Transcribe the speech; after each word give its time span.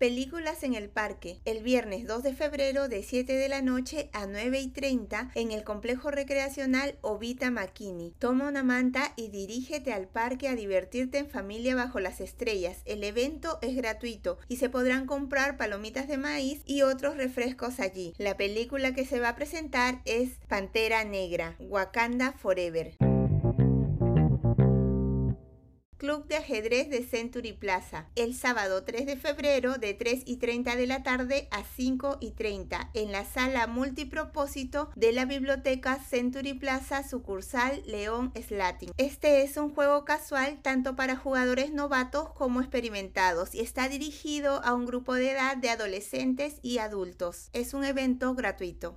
Películas 0.00 0.62
en 0.62 0.72
el 0.72 0.88
parque. 0.88 1.40
El 1.44 1.62
viernes 1.62 2.06
2 2.06 2.22
de 2.22 2.32
febrero 2.32 2.88
de 2.88 3.02
7 3.02 3.34
de 3.34 3.50
la 3.50 3.60
noche 3.60 4.08
a 4.14 4.24
9 4.24 4.58
y 4.58 4.68
30 4.68 5.30
en 5.34 5.52
el 5.52 5.62
complejo 5.62 6.10
recreacional 6.10 6.96
Ovita 7.02 7.50
Makini. 7.50 8.14
Toma 8.18 8.48
una 8.48 8.62
manta 8.62 9.12
y 9.16 9.28
dirígete 9.28 9.92
al 9.92 10.08
parque 10.08 10.48
a 10.48 10.56
divertirte 10.56 11.18
en 11.18 11.28
familia 11.28 11.74
bajo 11.74 12.00
las 12.00 12.22
estrellas. 12.22 12.78
El 12.86 13.04
evento 13.04 13.58
es 13.60 13.76
gratuito 13.76 14.38
y 14.48 14.56
se 14.56 14.70
podrán 14.70 15.04
comprar 15.04 15.58
palomitas 15.58 16.08
de 16.08 16.16
maíz 16.16 16.62
y 16.64 16.80
otros 16.80 17.18
refrescos 17.18 17.78
allí. 17.78 18.14
La 18.16 18.38
película 18.38 18.94
que 18.94 19.04
se 19.04 19.20
va 19.20 19.28
a 19.28 19.36
presentar 19.36 20.00
es 20.06 20.38
Pantera 20.48 21.04
Negra, 21.04 21.56
Wakanda 21.58 22.32
Forever. 22.32 23.09
Club 26.00 26.26
de 26.28 26.36
Ajedrez 26.36 26.88
de 26.88 27.04
Century 27.04 27.52
Plaza, 27.52 28.06
el 28.16 28.34
sábado 28.34 28.84
3 28.84 29.04
de 29.04 29.18
febrero 29.18 29.74
de 29.74 29.92
3 29.92 30.22
y 30.24 30.38
30 30.38 30.74
de 30.74 30.86
la 30.86 31.02
tarde 31.02 31.46
a 31.50 31.62
5 31.62 32.16
y 32.22 32.30
30 32.30 32.88
en 32.94 33.12
la 33.12 33.26
sala 33.26 33.66
multipropósito 33.66 34.88
de 34.96 35.12
la 35.12 35.26
biblioteca 35.26 35.98
Century 36.02 36.54
Plaza 36.54 37.06
sucursal 37.06 37.82
León 37.84 38.32
Slating. 38.34 38.92
Este 38.96 39.42
es 39.42 39.58
un 39.58 39.74
juego 39.74 40.06
casual 40.06 40.62
tanto 40.62 40.96
para 40.96 41.16
jugadores 41.16 41.70
novatos 41.70 42.30
como 42.30 42.62
experimentados 42.62 43.54
y 43.54 43.60
está 43.60 43.90
dirigido 43.90 44.64
a 44.64 44.72
un 44.72 44.86
grupo 44.86 45.12
de 45.12 45.32
edad 45.32 45.58
de 45.58 45.68
adolescentes 45.68 46.60
y 46.62 46.78
adultos. 46.78 47.50
Es 47.52 47.74
un 47.74 47.84
evento 47.84 48.34
gratuito. 48.34 48.96